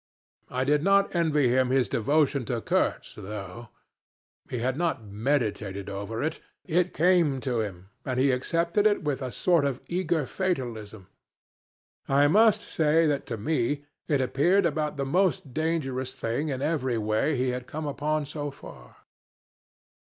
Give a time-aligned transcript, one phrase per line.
[0.49, 3.69] I did not envy him his devotion to Kurtz, though.
[4.49, 6.39] He had not meditated over it.
[6.65, 11.05] It came to him, and he accepted it with a sort of eager fatalism.
[12.09, 16.97] I must say that to me it appeared about the most dangerous thing in every
[16.97, 18.95] way he had come upon so far.